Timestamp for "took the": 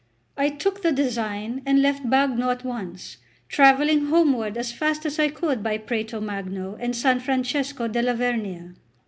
0.49-0.91